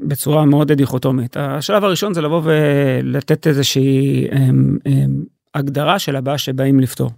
[0.00, 1.36] בצורה מאוד דיכוטומית.
[1.36, 4.38] השלב הראשון זה לבוא ולתת איזושהי אה,
[5.54, 7.10] הגדרה של הבעיה שבאים לפתור.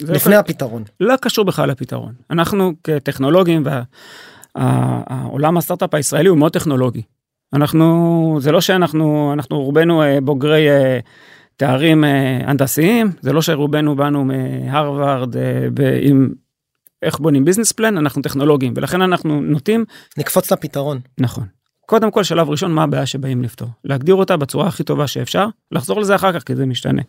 [0.00, 0.82] לפני הפתרון.
[1.00, 2.14] לא קשור בכלל לפתרון.
[2.30, 3.62] אנחנו כטכנולוגים
[4.56, 7.02] והעולם הסטארט-אפ הישראלי הוא מאוד טכנולוגי.
[7.52, 10.98] אנחנו זה לא שאנחנו אנחנו רובנו אה, בוגרי אה,
[11.56, 15.36] תארים אה, הנדסיים זה לא שרובנו באנו מהרווארד
[16.00, 16.28] עם
[17.02, 19.84] איך בונים ביזנס פלן אנחנו טכנולוגים ולכן אנחנו נוטים
[20.18, 21.44] נקפוץ לפתרון נכון.
[21.86, 26.00] קודם כל שלב ראשון מה הבעיה שבאים לפתור להגדיר אותה בצורה הכי טובה שאפשר לחזור
[26.00, 27.02] לזה אחר כך כי זה משתנה.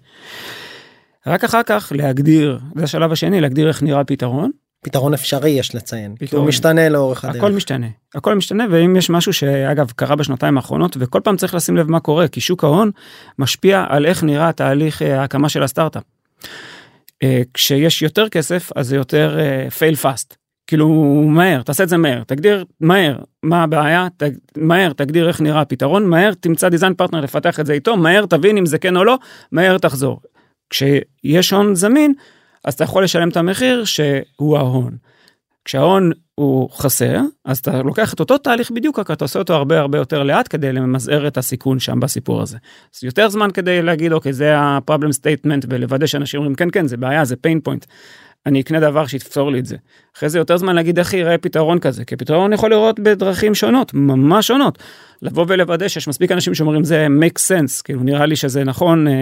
[1.28, 6.16] רק אחר כך להגדיר זה השלב השני להגדיר איך נראה פתרון פתרון אפשרי יש לציין
[6.16, 6.48] כי הוא פתרון.
[6.48, 7.36] משתנה לאורך הדרך.
[7.36, 11.78] הכל משתנה הכל משתנה ואם יש משהו שאגב קרה בשנתיים האחרונות וכל פעם צריך לשים
[11.78, 12.92] לב מה קורה כי שוק ההון
[13.40, 16.04] משפיע על איך נראה תהליך אה, ההקמה של הסטארט-אפ.
[17.24, 20.36] אה, כשיש יותר כסף אז זה יותר fail fast
[20.70, 20.90] כאילו
[21.28, 24.24] מהר תעשה את זה מהר תגדיר מהר מה הבעיה ת,
[24.58, 28.58] מהר תגדיר איך נראה הפתרון מהר תמצא דיזיין פרטנר לפתח את זה איתו מהר תבין
[28.58, 29.18] אם זה כן או לא
[29.52, 30.22] מהר תחזור.
[30.70, 32.14] כשיש הון זמין
[32.66, 34.98] אז אתה יכול לשלם את המחיר שהוא ההון.
[35.66, 39.80] כשההון הוא חסר אז אתה לוקח את אותו תהליך בדיוק רק אתה עושה אותו הרבה
[39.80, 42.58] הרבה יותר לאט כדי למזער את הסיכון שם בסיפור הזה.
[42.96, 46.98] אז יותר זמן כדי להגיד אוקיי זה ה-problem statement ולוודא שאנשים אומרים כן כן זה
[46.98, 47.86] בעיה זה pain point.
[48.46, 49.78] אני אקנה דבר שיתפתור לי את זה.
[50.18, 53.94] אחרי זה יותר זמן להגיד איך ייראה פתרון כזה כי פתרון יכול לראות בדרכים שונות
[53.94, 54.78] ממש שונות.
[55.22, 59.14] לבוא ולוודא שיש מספיק אנשים שאומרים זה make sense כאילו נראה לי שזה נכון אה,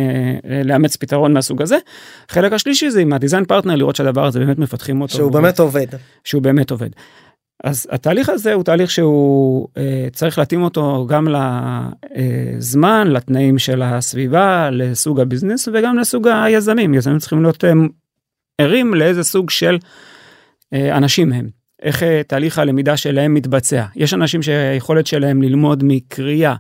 [0.50, 1.78] אה, לאמץ פתרון מהסוג הזה.
[2.30, 5.14] חלק השלישי זה עם ה design partner לראות שהדבר הזה באמת מפתחים אותו.
[5.14, 5.88] שהוא באמת עובד.
[6.24, 6.90] שהוא באמת עובד.
[7.64, 11.28] אז התהליך הזה הוא תהליך שהוא אה, צריך להתאים אותו גם
[12.16, 16.94] לזמן, לתנאים של הסביבה, לסוג ה business וגם לסוג היזמים.
[16.94, 17.72] יזמים צריכים להיות אה,
[18.62, 19.78] ערים לאיזה סוג של
[20.74, 21.50] אה, אנשים הם.
[21.82, 23.86] איך אה, תהליך הלמידה שלהם מתבצע.
[23.96, 26.56] יש אנשים שהיכולת שלהם ללמוד מקריאה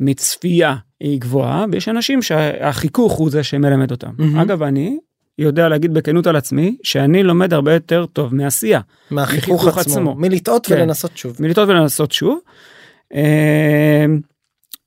[0.00, 4.10] מצפייה היא גבוהה ויש אנשים שהחיכוך הוא זה שמלמד אותם.
[4.18, 4.38] מהמם.
[4.38, 4.98] אגב אני
[5.38, 8.80] יודע להגיד בכנות על עצמי שאני לומד הרבה יותר טוב מעשייה.
[9.10, 10.14] מהחיכוך עצמו, עצמו.
[10.14, 10.74] מלטעות כן.
[10.74, 11.36] ולנסות שוב.
[11.40, 12.38] מלטעות ולנסות שוב.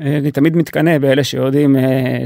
[0.02, 1.82] אה, אני תמיד מתקנא באלה שיודעים אה,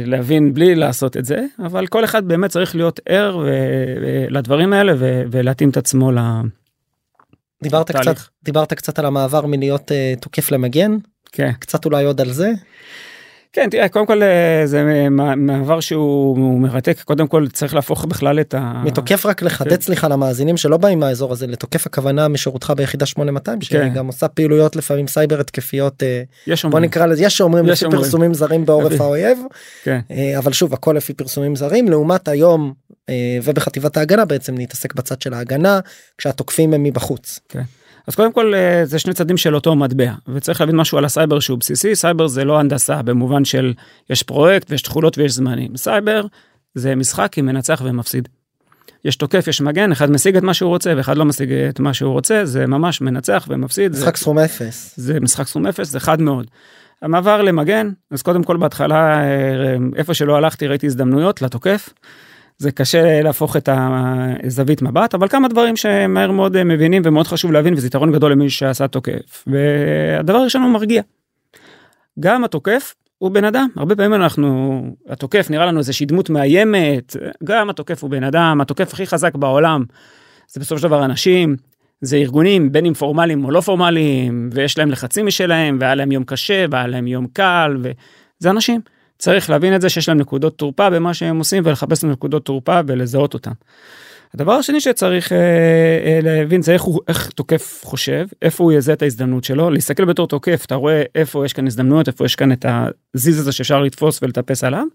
[0.06, 3.48] להבין בלי לעשות את זה אבל כל אחד באמת צריך להיות ער
[4.30, 6.18] לדברים האלה ו- ולהתאים את עצמו ל...
[7.64, 8.16] דיברת קצת.
[8.44, 10.98] דיברת קצת על המעבר מלהיות אה, תוקף למגן,
[11.32, 11.52] כן.
[11.60, 12.52] קצת אולי עוד על זה.
[13.54, 18.06] כן תראה קודם כל אה, זה מע- מעבר שהוא הוא מרתק קודם כל צריך להפוך
[18.06, 18.82] בכלל את ה...
[18.86, 19.82] מתוקף רק לחדד כן.
[19.82, 23.66] סליחה למאזינים שלא באים מהאזור הזה לתוקף הכוונה משירותך ביחידה 8200 כן.
[23.94, 26.24] שגם עושה פעילויות לפעמים סייבר התקפיות אה,
[26.72, 26.80] בוא.
[26.80, 27.86] נקרא לזה יש שאומרים לפי.
[27.92, 29.38] פרסומים זרים בעורף האויב
[29.84, 30.00] כן.
[30.12, 32.74] אה, אבל שוב הכל לפי פרסומים זרים לעומת היום
[33.10, 35.80] אה, ובחטיבת ההגנה בעצם נתעסק בצד של ההגנה
[36.18, 37.40] כשהתוקפים הם מבחוץ.
[38.08, 41.40] אז קודם כל אה, זה שני צדדים של אותו מטבע וצריך להבין משהו על הסייבר
[41.40, 43.74] שהוא בסיסי סייבר זה לא הנדסה במובן של
[44.10, 46.26] יש פרויקט ויש תכולות ויש זמנים סייבר
[46.76, 48.30] זה משחק עם מנצח ומפסיד.
[49.06, 51.94] יש תוקף יש מגן אחד משיג את מה שהוא רוצה ואחד לא משיג את מה
[51.94, 53.92] שהוא רוצה זה ממש מנצח ומפסיד.
[53.92, 54.94] משחק סכום אפס.
[54.98, 56.48] זה משחק סכום אפס זה חד מאוד.
[57.02, 61.90] המעבר למגן אז קודם כל בהתחלה אה, איפה שלא הלכתי ראיתי הזדמנויות לתוקף.
[62.58, 67.52] זה קשה להפוך את הזווית מבט אבל כמה דברים שמהר מאוד אה, מבינים ומאוד חשוב
[67.52, 71.02] להבין וזה יתרון גדול למי שעשה תוקף והדבר הראשון הוא מרגיע.
[72.20, 77.70] גם התוקף הוא בן אדם הרבה פעמים אנחנו התוקף נראה לנו איזושהי דמות מאיימת גם
[77.70, 79.84] התוקף הוא בן אדם התוקף הכי חזק בעולם.
[80.48, 81.56] זה בסופו של דבר אנשים
[82.02, 86.24] זה ארגונים בין אם פורמליים או לא פורמליים ויש להם לחצים משלהם והיה להם יום
[86.24, 88.82] קשה והיה להם יום קל וזה אנשים.
[89.18, 93.34] צריך להבין את זה שיש להם נקודות תורפה במה שהם עושים ולחפש נקודות תורפה ולזהות
[93.34, 93.52] אותם.
[94.34, 95.38] הדבר השני שצריך אה,
[96.06, 100.06] אה, להבין זה איך הוא איך תוקף חושב איפה הוא יזהה את ההזדמנות שלו להסתכל
[100.06, 102.66] בתור תוקף אתה רואה איפה יש כאן הזדמנויות איפה יש כאן את
[103.16, 104.86] הזיז הזה שאפשר לתפוס ולטפס עליו.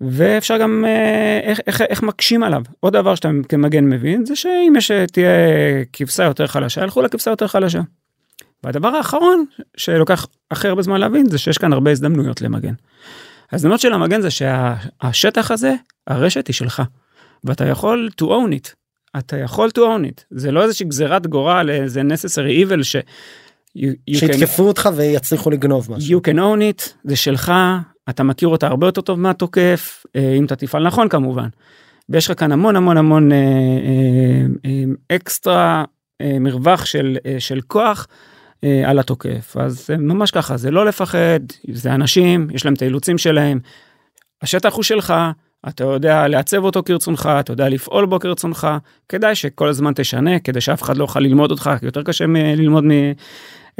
[0.00, 4.72] ואפשר גם אה, איך, איך, איך מקשים עליו עוד דבר שאתה כמגן מבין זה שאם
[4.76, 5.30] יש תהיה
[5.92, 7.80] כבשה יותר חלשה ילכו לכבשה יותר חלשה.
[8.64, 9.44] והדבר האחרון
[9.76, 12.74] שלוקח הכי הרבה זמן להבין זה שיש כאן הרבה הזדמנויות למגן.
[13.52, 15.74] ההזדמנות של המגן זה שהשטח הזה
[16.06, 16.82] הרשת היא שלך
[17.44, 18.74] ואתה יכול to own it.
[19.18, 22.96] אתה יכול to own it זה לא איזושהי גזירת גורל איזה necessary evil ש...
[22.96, 26.18] you, you can- שיתקפו אותך ויצליחו לגנוב משהו.
[26.18, 27.52] you can own it זה שלך
[28.08, 31.48] אתה מכיר אותה הרבה יותר טוב מהתוקף אה, אם אתה תפעל נכון כמובן.
[32.08, 35.84] ויש לך כאן המון המון המון אה, אה, אה, אקסטרה
[36.40, 38.06] מרווח של של כוח
[38.84, 39.56] על התוקף.
[39.60, 41.40] אז זה ממש ככה זה לא לפחד
[41.72, 43.58] זה אנשים יש להם את האילוצים שלהם.
[44.42, 45.14] השטח הוא שלך
[45.68, 48.68] אתה יודע לעצב אותו כרצונך אתה יודע לפעול בו כרצונך.
[49.08, 52.24] כדאי שכל הזמן תשנה כדי שאף אחד לא יוכל ללמוד אותך יותר קשה
[52.56, 52.90] ללמוד מ...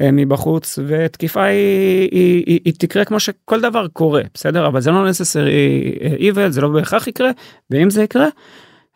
[0.01, 4.67] אה, מבחוץ ותקיפה היא, היא, היא, היא תקרה כמו שכל דבר קורה בסדר?
[4.67, 7.31] אבל זה לא necessary אה, evil זה לא בהכרח יקרה
[7.71, 8.29] ואם זה יקרה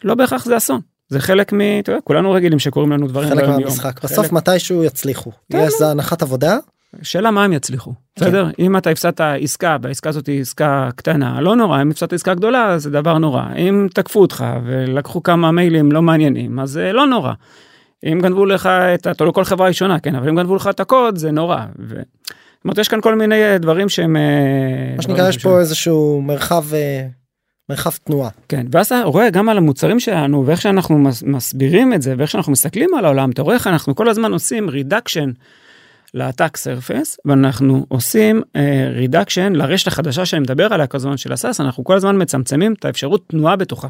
[0.05, 1.61] לא בהכרח זה אסון זה חלק מ...
[1.79, 3.49] אתה יודע, כולנו רגילים שקורים לנו דברים חלק.
[3.49, 5.33] מהמשחק חלק- בסוף מתישהו יצליחו.
[5.53, 6.57] כן, יש זה הנחת עבודה
[7.03, 8.25] שאלה מה הם יצליחו כן.
[8.25, 12.35] בסדר אם אתה הפסדת עסקה והעסקה הזאת היא עסקה קטנה לא נורא אם הפסדת עסקה
[12.35, 17.07] גדולה זה דבר נורא אם תקפו אותך ולקחו כמה מיילים לא מעניינים אז זה לא
[17.07, 17.33] נורא.
[18.13, 19.25] אם גנבו לך את ה...
[19.25, 21.59] לא כל חברה היא שונה כן אבל אם גנבו לך את הקוד זה נורא.
[21.79, 21.95] ו...
[21.95, 24.23] זאת אומרת יש כאן כל מיני אה, דברים שהם אה,
[24.97, 27.07] מה שנקרא יש פה איזשהו מרחב אה,
[27.69, 28.31] מרחב תנועה.
[28.49, 32.31] כן ואז אתה רואה גם על המוצרים שלנו ואיך שאנחנו מס, מסבירים את זה ואיך
[32.31, 35.31] שאנחנו מסתכלים על העולם אתה רואה איך אנחנו כל הזמן עושים reduction
[36.15, 38.43] ל attack surface ואנחנו עושים
[38.95, 42.85] reduction לרשת החדשה שאני מדבר עליה כזמן של ה SaaS אנחנו כל הזמן מצמצמים את
[42.85, 43.89] האפשרות תנועה בתוכה.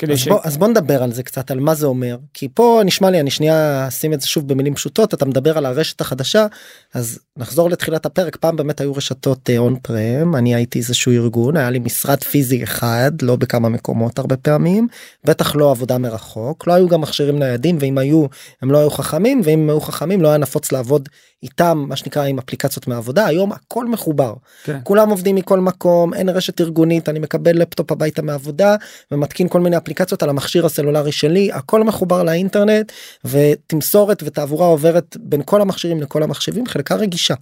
[0.00, 0.28] כדי אז ש...
[0.28, 2.16] בוא, אז בוא נדבר על זה קצת על מה זה אומר.
[2.34, 5.66] כי פה נשמע לי אני שנייה אשים את זה שוב במילים פשוטות אתה מדבר על
[5.66, 6.46] הרשת החדשה
[6.94, 8.36] אז נחזור לתחילת הפרק.
[8.36, 13.22] פעם באמת היו רשתות און פרם אני הייתי איזשהו ארגון היה לי משרד פיזי אחד
[13.22, 14.88] לא בכמה מקומות הרבה פעמים
[15.24, 16.66] בטח לא עבודה מרחוק.
[16.66, 18.26] לא היו גם מכשירים ניידים ואם היו
[18.62, 21.08] הם לא היו חכמים ואם היו חכמים לא היה נפוץ לעבוד
[21.42, 23.26] איתם מה שנקרא עם אפליקציות מעבודה.
[23.26, 24.34] היום הכל מחובר.
[24.64, 24.78] כן.
[24.84, 28.76] כולם עובדים מכל מקום אין רשת ארגונית אני מקבל לפטופ הביתה מעבודה
[29.10, 32.92] ומתקין כל מיני אפליקציות על המכשיר הסלולרי שלי הכל מחובר לאינטרנט
[33.24, 37.34] ותמסורת ותעבורה עוברת בין כל המכשירים לכל המחשבים חלקה רגישה.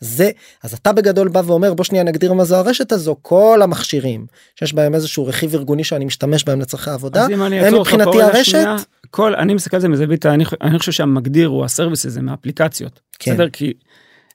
[0.00, 0.30] זה
[0.62, 4.26] אז אתה בגדול בא ואומר בוא שנייה נגדיר מה זו הרשת הזו כל המכשירים
[4.58, 8.76] שיש בהם איזשהו רכיב ארגוני שאני משתמש בהם לצורכי עבודה הם מבחינתי הרשת שנייה,
[9.10, 13.00] כל אני מסתכל על זה מזווית אני, אני חושב שהמגדיר הוא ה service הזה מהאפליקציות.
[13.18, 13.32] כן.
[13.32, 13.72] בסדר כי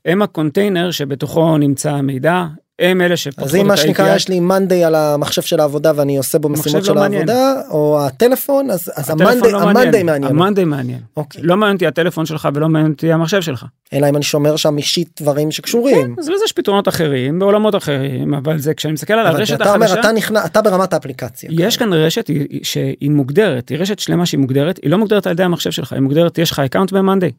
[0.06, 2.46] הם הקונטיינר שבתוכו נמצא המידע
[2.80, 4.16] הם אלה שפותחות אז אם את מה שנקרא ה-API.
[4.16, 7.30] יש לי Monday על המחשב של העבודה ואני עושה בו משימות לא של מעניין.
[7.30, 10.24] העבודה או הטלפון אז אז ה Monday לא מעניין.
[10.24, 11.00] המאנדיי מעניין.
[11.18, 11.42] אוקיי.
[11.44, 13.66] לא מעניין אותי הטלפון שלך ולא מעניין אותי המחשב שלך.
[13.94, 16.16] אלא אם אני שומר שם אישית דברים שקשורים.
[16.20, 19.86] אז לזה יש פתרונות אחרים בעולמות אחרים אבל זה כשאני מסתכל על הרשת אתה אומר
[19.86, 20.00] החדשה.
[20.00, 21.50] אתה נכנס אתה ברמת האפליקציה.
[21.54, 25.28] יש כאן רשת היא- היא- שהיא מוגדרת, היא רשת שלמה שהיא מוגדרת, היא לא מוגדרת
[25.28, 27.32] על ידי המחשב שלך, היא מוגדרת, יש לך account ב Monday.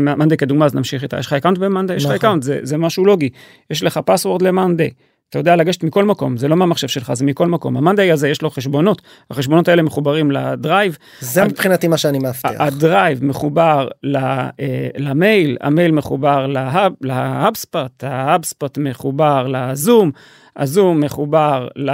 [0.00, 2.16] Monday כדוגמה אז נמשיך איתה, יש לך account ב Monday, יש לך נכון.
[2.16, 3.28] account, זה, זה משהו לוגי,
[3.70, 4.90] יש לך password ל Monday.
[5.28, 7.76] אתה יודע לגשת מכל מקום, זה לא מהמחשב שלך, זה מכל מקום.
[7.76, 12.18] ה Monday הזה יש לו חשבונות, החשבונות האלה מחוברים ל Drive, זה מבחינתי מה שאני
[12.18, 12.50] מאבטח.
[12.58, 14.50] ה Drive מחובר ל- אה,
[14.98, 20.10] למייל, המייל מחובר להאב, להאבספוט, ההאבספוט מחובר לזום,
[20.56, 21.90] הזום מחובר ל...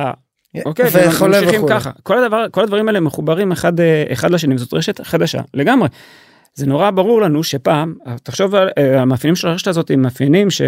[0.66, 1.80] אוקיי, וכולי וממשיכים וכולי.
[1.80, 1.90] ככה.
[2.02, 5.88] כל, הדבר, כל הדברים האלה מחוברים אחד, אה, אחד לשני, זאת רשת חדשה לגמרי.
[6.58, 10.62] זה נורא ברור לנו שפעם, תחשוב על אה, המאפיינים של הרשת הזאת הם מאפיינים ש...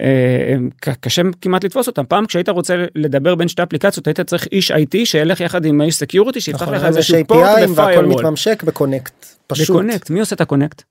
[0.00, 0.56] אה,
[1.00, 5.04] קשה כמעט לתפוס אותם פעם כשהיית רוצה לדבר בין שתי אפליקציות היית צריך איש IT
[5.04, 8.06] שילך יחד עם האיש security שיפתח נכון, לך יש איזשהו port והכל.
[8.06, 9.26] מתממשק ב connect.
[9.46, 9.70] פשוט.
[9.70, 10.82] ב connect מי עושה את ה connect?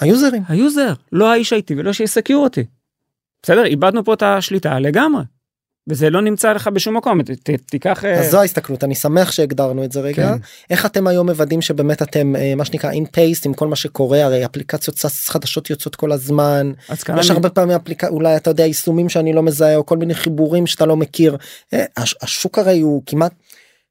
[0.00, 0.42] היוזרים.
[0.48, 2.64] היוזר לא האיש IT ולא האיש security.
[3.42, 5.22] בסדר איבדנו פה את השליטה לגמרי.
[5.88, 9.32] וזה לא נמצא לך בשום מקום ת, ת, תיקח אה, אז זו ההסתכלות אני שמח
[9.32, 10.38] שהגדרנו את זה רגע כן.
[10.70, 14.24] איך אתם היום מוודאים שבאמת אתם אה, מה שנקרא in pace עם כל מה שקורה
[14.24, 16.72] הרי אפליקציות SaaS חדשות יוצאות כל הזמן
[17.20, 20.14] יש אני- הרבה פעמים אפליקה אולי אתה יודע יישומים שאני לא מזהה או כל מיני
[20.14, 21.36] חיבורים שאתה לא מכיר
[21.74, 23.32] אה, הש- השוק הרי הוא כמעט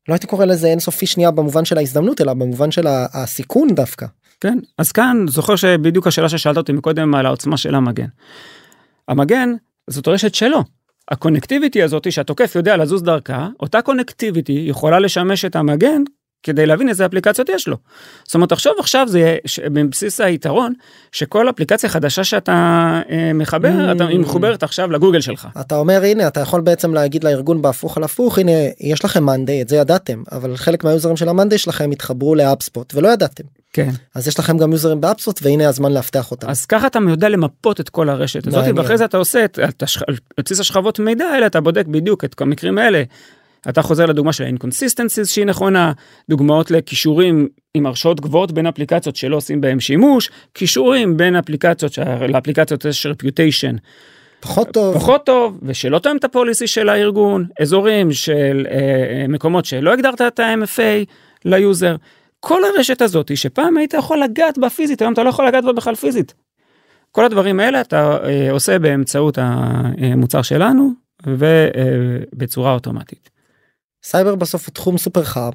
[0.10, 4.06] לא הייתי קורא לזה אינסופי שנייה במובן של ההזדמנות אלא במובן של הסיכון דווקא.
[4.42, 8.06] כן אז כאן זוכר שבדיוק השאלה ששאלת אותי מקודם על העוצמה של המגן.
[9.08, 9.50] המגן
[9.90, 10.64] זאת רשת שלו.
[11.12, 16.02] הקונקטיביטי הזאתי שהתוקף יודע לזוז דרכה אותה קונקטיביטי יכולה לשמש את המגן
[16.46, 17.78] כדי להבין איזה אפליקציות יש לו.
[18.24, 19.38] זאת אומרת תחשוב עכשיו זה
[19.74, 20.74] בבסיס היתרון
[21.12, 22.52] שכל אפליקציה חדשה שאתה
[23.10, 23.96] אה, מחבר Mm.
[23.96, 25.48] אתה היא מחוברת עכשיו לגוגל שלך.
[25.60, 29.62] אתה אומר הנה אתה יכול בעצם להגיד לארגון בהפוך על הפוך הנה יש לכם מאנדיי
[29.62, 33.90] את זה ידעתם אבל חלק מהיוזרים של המאנדיי שלכם התחברו לאפספוט ולא ידעתם כן.
[34.16, 36.50] אז יש לכם גם יוזרים באפספוט והנה הזמן לאבטח אותם.
[36.50, 38.66] אז ככה אתה יודע למפות את כל הרשת הזאת.
[38.76, 39.84] ואחרי זה אתה עושה את, את.
[40.08, 43.04] על בסיס השכבות מידע האלה אתה בודק בדיוק את המקרים האלה.
[43.70, 45.92] אתה חוזר לדוגמה של ה-inconsistencies שהיא נכונה,
[46.30, 52.86] דוגמאות לקישורים עם הרשאות גבוהות בין אפליקציות שלא עושים בהם שימוש, קישורים בין אפליקציות שלאפליקציות
[52.86, 53.78] יש reputation
[54.40, 54.96] פחות טוב.
[54.96, 59.94] פחות טוב ושלא תואם את ה policy של הארגון, אזורים של אה, אה, מקומות שלא
[59.94, 61.06] הגדרת את ה-MFA
[61.46, 61.96] ל user.
[62.40, 65.74] כל הרשת הזאת שפעם היית יכול לגעת בה פיזית, היום אתה לא יכול לגעת בה
[65.74, 66.34] בכלל פיזית.
[67.12, 70.92] כל הדברים האלה אתה אה, עושה באמצעות המוצר שלנו
[71.28, 73.35] ובצורה אוטומטית.
[74.06, 75.50] סייבר בסוף הוא תחום סופר חם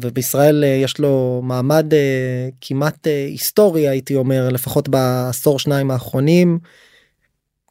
[0.00, 6.58] ובישראל אה, יש לו מעמד אה, כמעט אה, היסטורי הייתי אומר לפחות בעשור שניים האחרונים.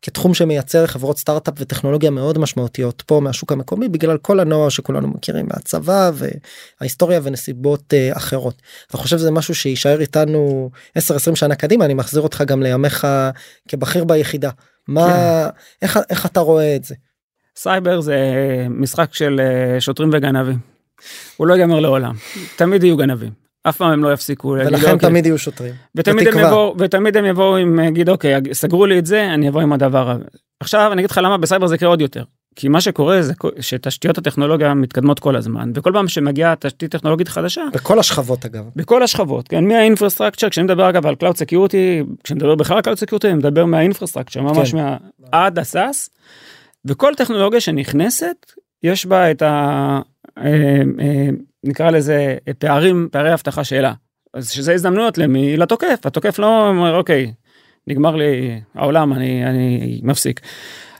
[0.02, 5.48] כתחום שמייצר חברות סטארט-אפ וטכנולוגיה מאוד משמעותיות פה מהשוק המקומי בגלל כל הנוער שכולנו מכירים
[5.48, 8.62] מהצבא וההיסטוריה ונסיבות אה, אחרות.
[8.94, 11.02] אני חושב שזה משהו שיישאר איתנו 10-20
[11.36, 13.08] שנה קדימה אני מחזיר אותך גם לימיך
[13.68, 14.50] כבכיר ביחידה.
[14.88, 15.50] מה
[15.82, 16.96] איך, איך אתה רואה את זה?
[17.62, 18.18] סייבר זה
[18.70, 20.58] משחק של אה, שוטרים וגנבים.
[21.38, 22.14] הוא לא ייגמר לעולם,
[22.56, 23.32] תמיד יהיו גנבים.
[23.64, 25.74] אף פעם הם לא יפסיקו להגיד, ולכן "אוקיי, תמיד יהיו שוטרים.
[25.96, 26.40] ותמיד הם.
[26.40, 30.12] יבואו, ותמיד הם יבואו עם להגיד אוקיי סגרו לי את זה אני אבוא עם הדבר
[30.12, 30.24] הזה.
[30.60, 32.24] עכשיו אני אגיד לך למה בסייבר זה יקרה עוד יותר.
[32.56, 37.62] כי מה שקורה זה שתשתיות הטכנולוגיה מתקדמות כל הזמן וכל פעם שמגיעה תשתית טכנולוגית חדשה
[37.74, 38.64] בכל השכבות אגב.
[38.76, 42.82] בכל השכבות כן מה infrastructure כשאני מדבר אגב על cloud security כשאני מדבר בכלל על
[42.84, 44.78] cloud security אני מדבר מה infrastructure ממש כן.
[44.78, 44.98] מה,
[45.32, 46.10] עד הסאס.
[46.90, 48.52] וכל טכנולוגיה שנכנסת
[48.84, 50.00] יש בה את ה...
[50.38, 51.30] אה, אה,
[51.64, 53.94] נקרא לזה פערים פערי אבטחה שלה.
[54.34, 57.34] אז שזה הזדמנויות למי לתוקף התוקף לא אומר אוקיי
[57.88, 60.40] נגמר לי העולם אני אני מפסיק.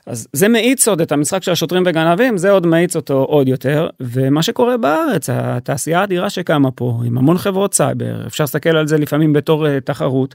[0.06, 3.88] אז זה מאיץ עוד את המשחק של השוטרים וגנבים זה עוד מאיץ אותו עוד יותר
[4.00, 8.98] ומה שקורה בארץ התעשייה האדירה שקמה פה עם המון חברות סייבר אפשר להסתכל על זה
[8.98, 10.34] לפעמים בתור uh, תחרות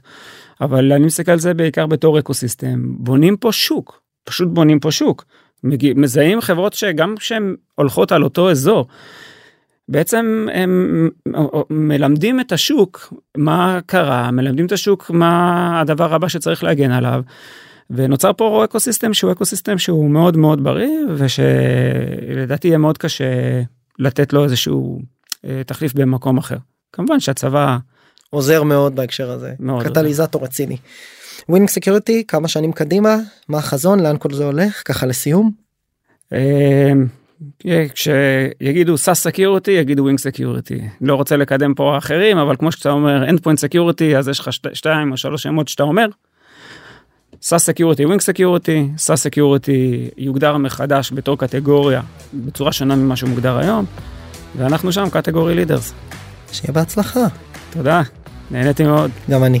[0.60, 5.24] אבל אני מסתכל על זה בעיקר בתור אקוסיסטם בונים פה שוק פשוט בונים פה שוק
[5.96, 8.86] מזהים חברות שגם כשהן הולכות על אותו אזור
[9.88, 11.08] בעצם הם
[11.70, 17.22] מלמדים את השוק מה קרה מלמדים את השוק מה הדבר הבא שצריך להגן עליו.
[17.90, 23.62] ונוצר פה אקוסיסטם שהוא אקוסיסטם שהוא מאוד מאוד בריא ושלדעתי יהיה מאוד קשה
[23.98, 25.02] לתת לו איזשהו
[25.44, 26.56] אה, תחליף במקום אחר.
[26.92, 27.76] כמובן שהצבא
[28.30, 29.52] עוזר מאוד בהקשר הזה.
[29.60, 30.76] מאוד קטליזטור רציני.
[31.48, 33.16] ווינג סקיוריטי כמה שנים קדימה
[33.48, 35.50] מה החזון לאן כל זה הולך ככה לסיום.
[36.32, 36.92] אה,
[37.94, 43.28] כשיגידו SaaS security יגידו Wing Security לא רוצה לקדם פה אחרים אבל כמו שאתה אומר
[43.28, 46.06] end point security אז יש לך שתי, שתיים או שלוש שמות שאתה אומר.
[47.42, 52.00] SaaS Security, Wing Security, SaaS Security יוגדר מחדש בתור קטגוריה
[52.34, 53.84] בצורה שונה ממה שהוא מוגדר היום,
[54.56, 55.92] ואנחנו שם קטגורי לידרס.
[56.52, 57.20] שיהיה בהצלחה.
[57.70, 58.02] תודה,
[58.50, 59.10] נהניתי מאוד.
[59.30, 59.60] גם אני.